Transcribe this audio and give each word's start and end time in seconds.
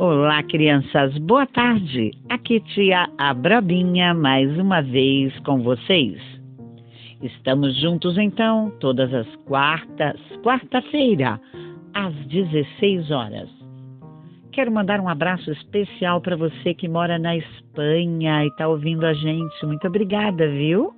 Olá, 0.00 0.44
crianças, 0.44 1.18
boa 1.18 1.44
tarde. 1.44 2.12
Aqui 2.28 2.60
tia 2.60 3.08
Abrabinha 3.18 4.14
mais 4.14 4.56
uma 4.56 4.80
vez 4.80 5.36
com 5.40 5.60
vocês. 5.60 6.22
Estamos 7.20 7.74
juntos 7.80 8.16
então, 8.16 8.70
todas 8.78 9.12
as 9.12 9.26
quartas, 9.46 10.16
quarta-feira, 10.44 11.40
às 11.92 12.14
16 12.26 13.10
horas. 13.10 13.48
Quero 14.52 14.70
mandar 14.70 15.00
um 15.00 15.08
abraço 15.08 15.50
especial 15.50 16.20
para 16.20 16.36
você 16.36 16.72
que 16.74 16.86
mora 16.86 17.18
na 17.18 17.36
Espanha 17.36 18.44
e 18.44 18.48
está 18.48 18.68
ouvindo 18.68 19.04
a 19.04 19.12
gente. 19.12 19.66
Muito 19.66 19.88
obrigada, 19.88 20.48
viu? 20.48 20.94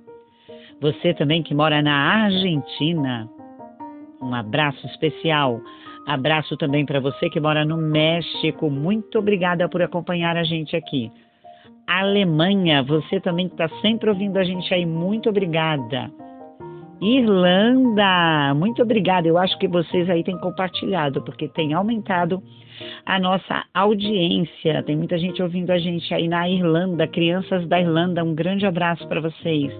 Você 0.79 1.11
também 1.15 1.41
que 1.41 1.55
mora 1.55 1.81
na 1.81 2.25
Argentina. 2.25 3.27
Um 4.21 4.35
abraço 4.35 4.85
especial 4.85 5.59
Abraço 6.07 6.57
também 6.57 6.85
para 6.85 6.99
você 6.99 7.29
que 7.29 7.39
mora 7.39 7.63
no 7.63 7.77
México. 7.77 8.69
Muito 8.69 9.19
obrigada 9.19 9.69
por 9.69 9.81
acompanhar 9.81 10.35
a 10.35 10.43
gente 10.43 10.75
aqui. 10.75 11.11
Alemanha, 11.87 12.83
você 12.83 13.19
também 13.19 13.47
está 13.47 13.67
sempre 13.81 14.09
ouvindo 14.09 14.37
a 14.37 14.43
gente 14.43 14.73
aí. 14.73 14.85
Muito 14.85 15.29
obrigada. 15.29 16.11
Irlanda, 17.01 18.53
muito 18.55 18.81
obrigada. 18.81 19.27
Eu 19.27 19.37
acho 19.37 19.57
que 19.57 19.67
vocês 19.67 20.07
aí 20.09 20.23
têm 20.23 20.37
compartilhado, 20.37 21.21
porque 21.23 21.47
tem 21.47 21.73
aumentado 21.73 22.41
a 23.05 23.19
nossa 23.19 23.63
audiência. 23.73 24.83
Tem 24.83 24.95
muita 24.95 25.17
gente 25.17 25.41
ouvindo 25.41 25.71
a 25.71 25.79
gente 25.79 26.13
aí 26.13 26.27
na 26.27 26.47
Irlanda, 26.47 27.07
crianças 27.07 27.67
da 27.67 27.79
Irlanda. 27.79 28.23
Um 28.23 28.35
grande 28.35 28.65
abraço 28.65 29.07
para 29.07 29.19
vocês. 29.19 29.73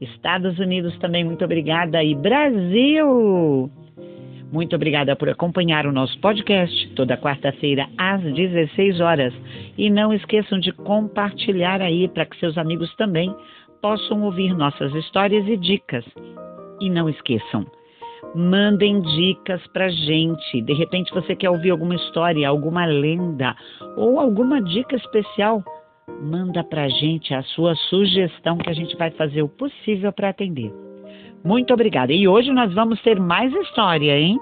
Estados 0.00 0.58
Unidos 0.58 0.98
também, 0.98 1.24
muito 1.24 1.44
obrigada. 1.44 2.02
E 2.02 2.14
Brasil! 2.14 3.70
Muito 4.52 4.74
obrigada 4.74 5.14
por 5.14 5.28
acompanhar 5.28 5.86
o 5.86 5.92
nosso 5.92 6.18
podcast 6.18 6.88
toda 6.94 7.16
quarta-feira 7.16 7.88
às 7.96 8.20
16 8.20 9.00
horas. 9.00 9.32
E 9.78 9.88
não 9.88 10.12
esqueçam 10.12 10.58
de 10.58 10.72
compartilhar 10.72 11.80
aí 11.80 12.08
para 12.08 12.26
que 12.26 12.36
seus 12.38 12.58
amigos 12.58 12.92
também 12.96 13.32
possam 13.80 14.22
ouvir 14.24 14.52
nossas 14.52 14.92
histórias 14.92 15.46
e 15.46 15.56
dicas. 15.56 16.04
E 16.80 16.90
não 16.90 17.08
esqueçam, 17.08 17.64
mandem 18.34 19.00
dicas 19.00 19.64
para 19.68 19.88
gente. 19.88 20.62
De 20.62 20.72
repente 20.72 21.14
você 21.14 21.36
quer 21.36 21.50
ouvir 21.50 21.70
alguma 21.70 21.94
história, 21.94 22.48
alguma 22.48 22.86
lenda 22.86 23.54
ou 23.96 24.18
alguma 24.18 24.60
dica 24.60 24.96
especial. 24.96 25.62
Manda 26.22 26.64
para 26.64 26.88
gente 26.88 27.32
a 27.32 27.42
sua 27.42 27.76
sugestão 27.88 28.58
que 28.58 28.68
a 28.68 28.74
gente 28.74 28.96
vai 28.96 29.12
fazer 29.12 29.42
o 29.42 29.48
possível 29.48 30.12
para 30.12 30.30
atender. 30.30 30.89
Muito 31.44 31.72
obrigada. 31.72 32.12
E 32.12 32.28
hoje 32.28 32.52
nós 32.52 32.72
vamos 32.74 33.00
ter 33.02 33.18
mais 33.18 33.52
história, 33.52 34.18
hein? 34.18 34.38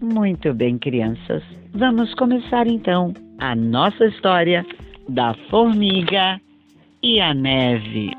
Muito 0.00 0.54
bem, 0.54 0.78
crianças. 0.78 1.42
Vamos 1.74 2.14
começar 2.14 2.66
então 2.66 3.12
a 3.38 3.54
nossa 3.56 4.04
história 4.06 4.64
da 5.08 5.34
formiga 5.50 6.40
e 7.02 7.20
a 7.20 7.34
neve. 7.34 8.12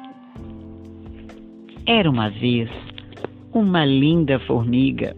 Era 1.85 2.09
uma 2.09 2.29
vez 2.29 2.69
uma 3.53 3.85
linda 3.85 4.39
formiga 4.39 5.15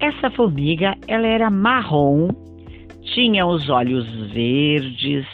essa 0.00 0.30
formiga, 0.30 0.96
ela 1.06 1.26
era 1.26 1.50
marrom, 1.50 2.28
tinha 3.14 3.46
os 3.46 3.68
olhos 3.68 4.06
verdes, 4.32 5.26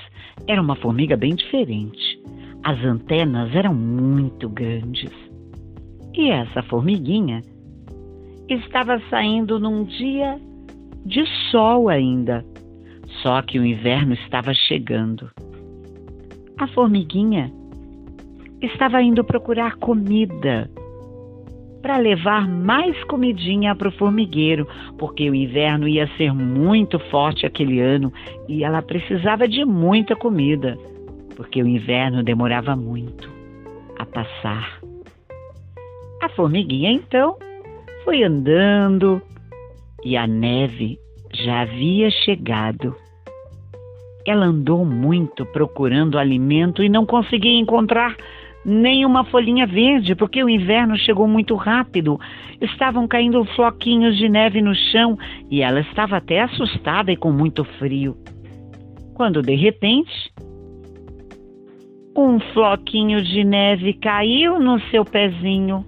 era 0.46 0.60
uma 0.60 0.76
formiga 0.76 1.16
bem 1.16 1.34
diferente. 1.34 2.20
As 2.62 2.78
antenas 2.84 3.54
eram 3.54 3.74
muito 3.74 4.48
grandes. 4.48 5.10
E 6.14 6.30
essa 6.30 6.62
formiguinha 6.62 7.40
estava 8.48 9.00
saindo 9.08 9.58
num 9.58 9.84
dia 9.84 10.38
de 11.06 11.24
sol 11.50 11.88
ainda, 11.88 12.44
só 13.22 13.40
que 13.42 13.58
o 13.58 13.64
inverno 13.64 14.14
estava 14.14 14.52
chegando. 14.52 15.30
A 16.58 16.66
formiguinha 16.68 17.50
estava 18.60 19.02
indo 19.02 19.24
procurar 19.24 19.76
comida 19.76 20.70
para 21.82 21.96
levar 21.96 22.46
mais 22.48 23.02
comidinha 23.04 23.74
para 23.74 23.88
o 23.88 23.92
formigueiro, 23.92 24.66
porque 24.98 25.28
o 25.30 25.34
inverno 25.34 25.88
ia 25.88 26.06
ser 26.16 26.32
muito 26.34 26.98
forte 27.10 27.46
aquele 27.46 27.80
ano 27.80 28.12
e 28.48 28.64
ela 28.64 28.82
precisava 28.82 29.48
de 29.48 29.64
muita 29.64 30.14
comida, 30.14 30.76
porque 31.36 31.62
o 31.62 31.66
inverno 31.66 32.22
demorava 32.22 32.76
muito 32.76 33.30
a 33.98 34.04
passar. 34.04 34.80
A 36.22 36.28
formiguinha 36.30 36.92
então 36.92 37.36
foi 38.04 38.22
andando 38.22 39.22
e 40.04 40.16
a 40.16 40.26
neve 40.26 40.98
já 41.32 41.62
havia 41.62 42.10
chegado. 42.10 42.94
Ela 44.26 44.46
andou 44.46 44.84
muito 44.84 45.46
procurando 45.46 46.18
alimento 46.18 46.82
e 46.82 46.88
não 46.88 47.06
conseguia 47.06 47.58
encontrar 47.58 48.16
nem 48.64 49.06
uma 49.06 49.24
folhinha 49.24 49.66
verde, 49.66 50.14
porque 50.14 50.42
o 50.42 50.48
inverno 50.48 50.96
chegou 50.96 51.26
muito 51.26 51.54
rápido. 51.54 52.18
Estavam 52.60 53.08
caindo 53.08 53.44
floquinhos 53.56 54.16
de 54.16 54.28
neve 54.28 54.60
no 54.60 54.74
chão 54.74 55.18
e 55.50 55.62
ela 55.62 55.80
estava 55.80 56.16
até 56.16 56.42
assustada 56.42 57.10
e 57.10 57.16
com 57.16 57.32
muito 57.32 57.64
frio. 57.78 58.16
Quando 59.14 59.42
de 59.42 59.54
repente, 59.54 60.32
um 62.16 62.38
floquinho 62.52 63.22
de 63.22 63.44
neve 63.44 63.94
caiu 63.94 64.58
no 64.58 64.80
seu 64.90 65.04
pezinho 65.04 65.84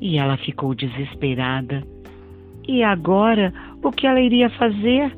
e 0.00 0.18
ela 0.18 0.36
ficou 0.36 0.74
desesperada. 0.74 1.82
E 2.66 2.82
agora, 2.82 3.52
o 3.82 3.90
que 3.90 4.06
ela 4.06 4.20
iria 4.20 4.48
fazer? 4.50 5.14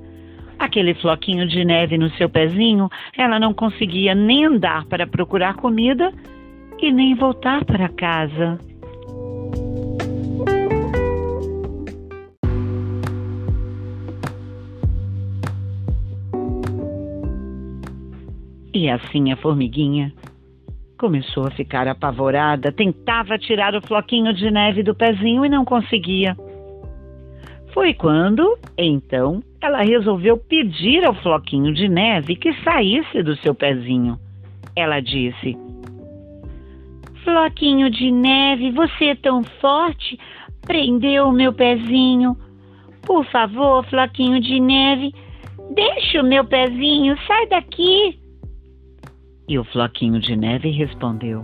Aquele 0.59 0.95
floquinho 0.95 1.47
de 1.47 1.65
neve 1.65 1.99
no 1.99 2.11
seu 2.11 2.29
pezinho, 2.29 2.89
ela 3.17 3.39
não 3.39 3.53
conseguia 3.53 4.15
nem 4.15 4.47
andar 4.47 4.87
para 4.87 5.07
procurar 5.07 5.55
comida 5.55 6.13
e 6.81 6.93
nem 6.93 7.15
voltar 7.15 7.65
para 7.65 7.89
casa. 7.89 8.59
E 18.75 18.91
assim 18.91 19.33
a 19.33 19.37
formiguinha 19.37 20.13
começou 20.99 21.47
a 21.47 21.51
ficar 21.51 21.89
apavorada, 21.89 22.73
tentava 22.73 23.39
tirar 23.39 23.75
o 23.75 23.81
floquinho 23.81 24.33
de 24.35 24.51
neve 24.51 24.83
do 24.83 24.95
pezinho 24.95 25.45
e 25.45 25.49
não 25.49 25.65
conseguia. 25.65 26.37
Foi 27.73 27.93
quando, 27.95 28.59
então, 28.77 29.43
ela 29.61 29.83
resolveu 29.83 30.37
pedir 30.37 31.05
ao 31.05 31.15
floquinho 31.15 31.73
de 31.73 31.89
neve 31.89 32.37
que 32.37 32.53
saísse 32.63 33.23
do 33.23 33.37
seu 33.37 33.55
pezinho. 33.55 34.19
Ela 34.75 35.01
disse: 35.01 35.57
Floquinho 37.27 37.91
de 37.91 38.13
neve, 38.13 38.71
você 38.71 39.07
é 39.07 39.15
tão 39.17 39.43
forte, 39.61 40.17
prendeu 40.65 41.27
o 41.27 41.33
meu 41.33 41.53
pezinho. 41.53 42.37
Por 43.03 43.27
favor, 43.27 43.85
floquinho 43.87 44.41
de 44.41 44.61
neve, 44.61 45.13
deixa 45.75 46.23
o 46.23 46.25
meu 46.25 46.45
pezinho, 46.45 47.19
sai 47.27 47.49
daqui. 47.49 48.17
E 49.49 49.59
o 49.59 49.65
floquinho 49.65 50.21
de 50.21 50.37
neve 50.37 50.71
respondeu: 50.71 51.43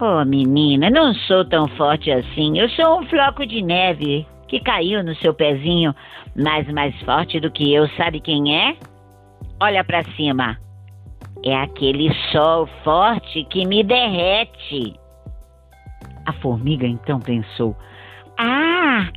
Oh, 0.00 0.24
menina, 0.24 0.88
não 0.88 1.12
sou 1.12 1.44
tão 1.44 1.68
forte 1.68 2.10
assim. 2.10 2.58
Eu 2.58 2.70
sou 2.70 3.00
um 3.00 3.06
floco 3.06 3.44
de 3.44 3.60
neve 3.60 4.26
que 4.48 4.60
caiu 4.60 5.04
no 5.04 5.14
seu 5.16 5.34
pezinho, 5.34 5.94
mas 6.34 6.66
mais 6.72 6.98
forte 7.02 7.38
do 7.38 7.50
que 7.50 7.70
eu, 7.74 7.86
sabe 7.98 8.18
quem 8.18 8.56
é? 8.56 8.78
Olha 9.60 9.84
para 9.84 10.02
cima. 10.16 10.63
É 11.44 11.54
aquele 11.54 12.10
sol 12.32 12.66
forte 12.82 13.44
que 13.44 13.66
me 13.66 13.84
derrete. 13.84 14.98
A 16.24 16.32
formiga 16.32 16.86
então 16.86 17.20
pensou: 17.20 17.76
Ah, 18.38 19.10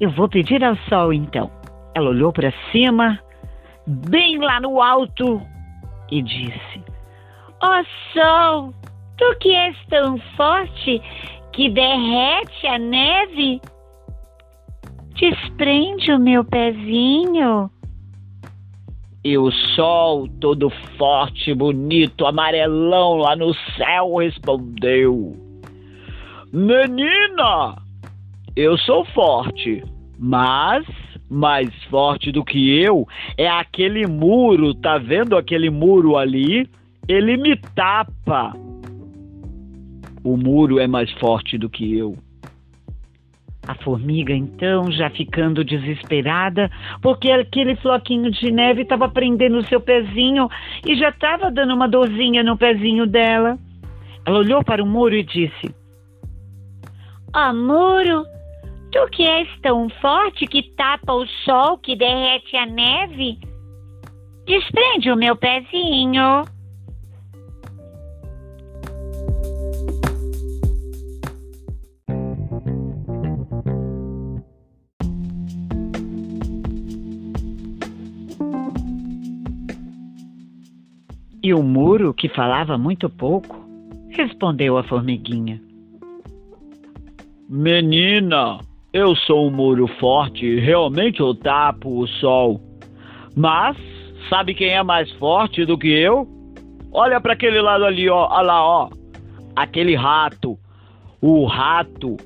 eu 0.00 0.10
vou 0.10 0.28
pedir 0.28 0.64
ao 0.64 0.74
sol 0.88 1.12
então. 1.12 1.48
Ela 1.94 2.10
olhou 2.10 2.32
para 2.32 2.52
cima, 2.72 3.20
bem 3.86 4.38
lá 4.38 4.60
no 4.60 4.82
alto, 4.82 5.40
e 6.10 6.20
disse: 6.22 6.82
Ó 7.62 7.80
oh, 7.80 7.84
sol, 8.12 8.74
tu 9.16 9.38
que 9.38 9.54
és 9.54 9.76
tão 9.88 10.18
forte 10.36 11.00
que 11.52 11.70
derrete 11.70 12.66
a 12.66 12.78
neve, 12.78 13.60
desprende 15.14 16.10
o 16.10 16.18
meu 16.18 16.44
pezinho 16.44 17.70
e 19.26 19.36
o 19.36 19.50
sol, 19.50 20.28
todo 20.40 20.70
forte, 20.96 21.52
bonito, 21.52 22.24
amarelão 22.24 23.16
lá 23.16 23.34
no 23.34 23.52
céu, 23.76 24.18
respondeu: 24.18 25.36
Menina, 26.52 27.76
eu 28.54 28.78
sou 28.78 29.04
forte, 29.06 29.82
mas 30.16 30.86
mais 31.28 31.68
forte 31.90 32.30
do 32.30 32.44
que 32.44 32.80
eu 32.80 33.04
é 33.36 33.48
aquele 33.48 34.06
muro, 34.06 34.72
tá 34.72 34.96
vendo 34.96 35.36
aquele 35.36 35.70
muro 35.70 36.16
ali? 36.16 36.70
Ele 37.08 37.36
me 37.36 37.56
tapa. 37.56 38.52
O 40.22 40.36
muro 40.36 40.78
é 40.78 40.86
mais 40.86 41.10
forte 41.14 41.58
do 41.58 41.68
que 41.68 41.98
eu. 41.98 42.16
A 43.66 43.74
formiga, 43.74 44.32
então, 44.32 44.90
já 44.92 45.10
ficando 45.10 45.64
desesperada, 45.64 46.70
porque 47.02 47.30
aquele 47.32 47.74
floquinho 47.76 48.30
de 48.30 48.50
neve 48.50 48.82
estava 48.82 49.08
prendendo 49.08 49.58
o 49.58 49.66
seu 49.66 49.80
pezinho 49.80 50.48
e 50.86 50.94
já 50.94 51.08
estava 51.08 51.50
dando 51.50 51.74
uma 51.74 51.88
dorzinha 51.88 52.44
no 52.44 52.56
pezinho 52.56 53.06
dela. 53.06 53.58
Ela 54.24 54.38
olhou 54.38 54.62
para 54.64 54.82
o 54.82 54.86
muro 54.86 55.16
e 55.16 55.24
disse: 55.24 55.74
Ó 57.34 57.50
oh, 57.50 57.54
muro, 57.54 58.24
tu 58.92 59.08
que 59.10 59.24
és 59.24 59.48
tão 59.62 59.88
forte 60.00 60.46
que 60.46 60.62
tapa 60.76 61.12
o 61.12 61.26
sol 61.44 61.78
que 61.78 61.96
derrete 61.96 62.56
a 62.56 62.66
neve, 62.66 63.38
desprende 64.46 65.10
o 65.10 65.16
meu 65.16 65.36
pezinho. 65.36 66.44
E 81.46 81.54
o 81.54 81.62
muro, 81.62 82.12
que 82.12 82.28
falava 82.28 82.76
muito 82.76 83.08
pouco, 83.08 83.64
respondeu 84.10 84.76
a 84.76 84.82
formiguinha: 84.82 85.60
Menina, 87.48 88.58
eu 88.92 89.14
sou 89.14 89.46
um 89.46 89.50
muro 89.52 89.86
forte, 89.86 90.58
realmente 90.58 91.20
eu 91.20 91.32
tapo 91.36 92.00
o 92.00 92.08
sol. 92.08 92.60
Mas, 93.36 93.76
sabe 94.28 94.54
quem 94.54 94.70
é 94.70 94.82
mais 94.82 95.08
forte 95.20 95.64
do 95.64 95.78
que 95.78 95.86
eu? 95.86 96.26
Olha 96.90 97.20
para 97.20 97.34
aquele 97.34 97.60
lado 97.60 97.84
ali, 97.84 98.10
ó, 98.10 98.26
olha 98.28 98.42
lá, 98.42 98.66
ó. 98.66 98.90
Aquele 99.54 99.94
rato. 99.94 100.58
O 101.22 101.44
rato, 101.44 102.16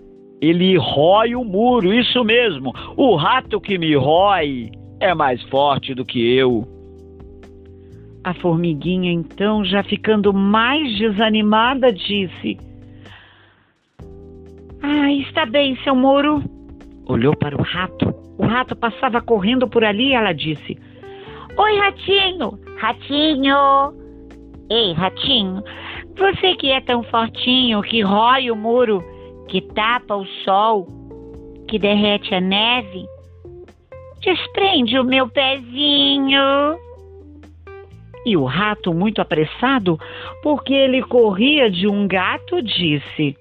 ele 0.41 0.79
rói 0.79 1.35
o 1.35 1.45
muro, 1.45 1.93
isso 1.93 2.25
mesmo. 2.25 2.73
O 2.97 3.17
rato 3.17 3.61
que 3.61 3.77
me 3.77 3.95
rói 3.95 4.71
é 4.99 5.15
mais 5.15 5.43
forte 5.51 5.93
do 5.95 6.07
que 6.07 6.27
eu. 6.35 6.80
A 8.23 8.35
formiguinha, 8.35 9.11
então, 9.11 9.65
já 9.65 9.83
ficando 9.83 10.33
mais 10.33 10.99
desanimada, 10.99 11.91
disse: 11.91 12.59
Ah, 14.83 15.11
está 15.13 15.47
bem, 15.47 15.77
seu 15.83 15.95
muro. 15.95 16.43
Olhou 17.07 17.35
para 17.35 17.57
o 17.57 17.63
rato. 17.63 18.15
O 18.39 18.47
rato 18.47 18.77
passava 18.77 19.21
correndo 19.21 19.67
por 19.69 19.85
ali 19.85 20.09
e 20.09 20.15
ela 20.15 20.33
disse: 20.33 20.79
Oi, 21.57 21.79
ratinho! 21.79 22.59
Ratinho! 22.79 23.95
Ei, 24.71 24.93
ratinho, 24.93 25.65
você 26.17 26.55
que 26.55 26.71
é 26.71 26.81
tão 26.81 27.03
fortinho, 27.03 27.83
que 27.83 28.03
rói 28.03 28.51
o 28.51 28.57
muro, 28.57 29.03
que 29.49 29.61
tapa 29.61 30.15
o 30.15 30.25
sol, 30.45 30.87
que 31.67 31.79
derrete 31.79 32.35
a 32.35 32.41
neve, 32.41 33.05
desprende 34.21 34.99
o 34.99 35.05
meu 35.05 35.29
pezinho. 35.29 36.79
E 38.25 38.37
o 38.37 38.45
rato, 38.45 38.93
muito 38.93 39.21
apressado, 39.21 39.99
porque 40.43 40.75
ele 40.75 41.03
corria 41.03 41.71
de 41.71 41.87
um 41.87 42.07
gato, 42.07 42.61
disse: 42.63 43.37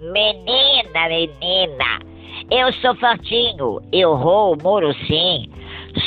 Menina, 0.00 1.08
menina, 1.08 2.00
eu 2.50 2.72
sou 2.74 2.94
fortinho, 2.96 3.80
eu 3.92 4.14
roo 4.14 4.54
o 4.54 4.62
muro 4.62 4.92
sim. 5.06 5.50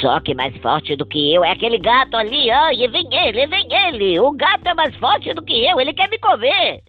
Só 0.01 0.19
que 0.19 0.33
mais 0.33 0.55
forte 0.57 0.95
do 0.95 1.05
que 1.05 1.33
eu 1.33 1.43
é 1.43 1.51
aquele 1.51 1.77
gato 1.77 2.15
ali, 2.17 2.51
ai, 2.51 2.87
vem 2.87 3.07
ele, 3.11 3.47
vem 3.47 3.67
ele. 3.71 4.19
O 4.19 4.31
gato 4.31 4.67
é 4.67 4.73
mais 4.73 4.95
forte 4.97 5.33
do 5.33 5.41
que 5.41 5.65
eu, 5.65 5.79
ele 5.79 5.93
quer 5.93 6.09
me 6.09 6.19
comer. 6.19 6.83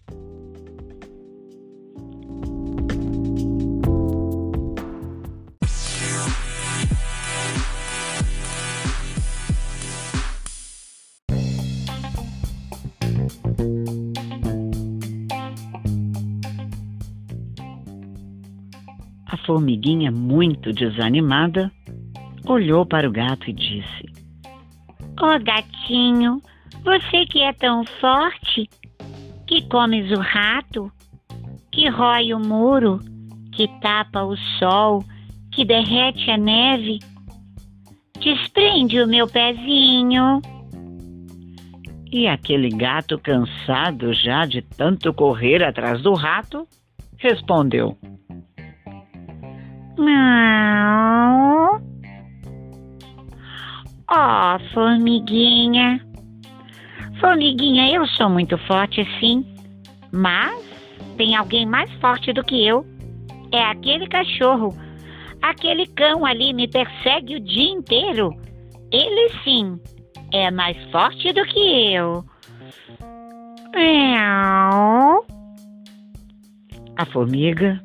Formiguinha, 19.49 20.11
muito 20.11 20.71
desanimada, 20.71 21.71
olhou 22.45 22.85
para 22.85 23.09
o 23.09 23.11
gato 23.11 23.49
e 23.49 23.53
disse: 23.53 24.05
Ó 25.19 25.35
oh, 25.35 25.43
gatinho, 25.43 26.39
você 26.83 27.25
que 27.25 27.41
é 27.41 27.51
tão 27.53 27.83
forte, 27.99 28.69
que 29.47 29.67
comes 29.67 30.11
o 30.11 30.21
rato, 30.21 30.91
que 31.71 31.89
rói 31.89 32.31
o 32.31 32.39
muro, 32.39 32.99
que 33.51 33.67
tapa 33.81 34.23
o 34.23 34.37
sol, 34.59 35.03
que 35.51 35.65
derrete 35.65 36.29
a 36.29 36.37
neve, 36.37 36.99
desprende 38.19 39.01
o 39.01 39.07
meu 39.07 39.27
pezinho. 39.27 40.43
E 42.11 42.27
aquele 42.27 42.69
gato, 42.69 43.17
cansado 43.17 44.13
já 44.13 44.45
de 44.45 44.61
tanto 44.61 45.11
correr 45.11 45.63
atrás 45.63 46.03
do 46.03 46.13
rato, 46.13 46.67
respondeu: 47.17 47.97
não. 49.99 51.81
Oh, 54.11 54.73
formiguinha. 54.73 55.99
Formiguinha, 57.19 57.93
eu 57.93 58.07
sou 58.07 58.29
muito 58.29 58.57
forte, 58.59 59.05
sim. 59.19 59.45
Mas 60.11 60.59
tem 61.17 61.35
alguém 61.35 61.65
mais 61.65 61.91
forte 61.99 62.33
do 62.33 62.43
que 62.43 62.65
eu. 62.65 62.85
É 63.51 63.61
aquele 63.63 64.07
cachorro. 64.07 64.75
Aquele 65.41 65.85
cão 65.87 66.25
ali 66.25 66.53
me 66.53 66.67
persegue 66.67 67.35
o 67.35 67.39
dia 67.39 67.71
inteiro. 67.71 68.31
Ele 68.91 69.29
sim 69.43 69.79
é 70.31 70.49
mais 70.51 70.77
forte 70.91 71.31
do 71.33 71.43
que 71.45 71.93
eu. 71.93 72.23
A 76.97 77.05
formiga 77.05 77.81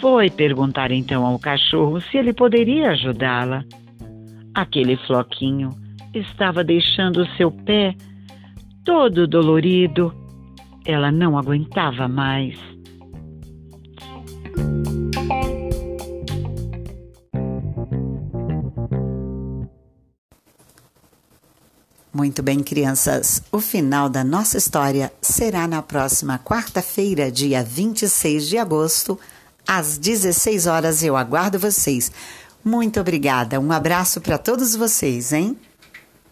foi 0.00 0.30
perguntar 0.30 0.90
então 0.90 1.24
ao 1.24 1.38
cachorro 1.38 2.00
se 2.00 2.16
ele 2.16 2.32
poderia 2.32 2.90
ajudá-la. 2.90 3.64
Aquele 4.54 4.96
floquinho 4.96 5.70
estava 6.14 6.64
deixando 6.64 7.26
seu 7.36 7.50
pé 7.50 7.94
todo 8.84 9.26
dolorido. 9.26 10.14
Ela 10.84 11.12
não 11.12 11.36
aguentava 11.36 12.08
mais. 12.08 12.58
Muito 22.12 22.42
bem, 22.42 22.60
crianças. 22.64 23.42
O 23.52 23.60
final 23.60 24.08
da 24.08 24.24
nossa 24.24 24.58
história 24.58 25.12
será 25.20 25.68
na 25.68 25.82
próxima 25.82 26.38
quarta-feira, 26.38 27.30
dia 27.30 27.62
26 27.62 28.48
de 28.48 28.58
agosto 28.58 29.18
às 29.68 29.98
16 29.98 30.66
horas. 30.66 31.02
Eu 31.02 31.14
aguardo 31.14 31.58
vocês. 31.58 32.10
Muito 32.64 32.98
obrigada. 32.98 33.60
Um 33.60 33.70
abraço 33.70 34.20
para 34.20 34.38
todos 34.38 34.74
vocês, 34.74 35.32
hein? 35.32 35.56